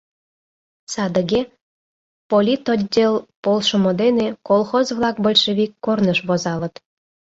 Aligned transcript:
Садыге, 0.93 1.41
политотдел 2.29 3.13
полшымо 3.43 3.91
дене, 4.01 4.27
колхоз-влак 4.47 5.15
большевик 5.25 5.71
корныш 5.85 6.19
возалыт. 6.27 6.75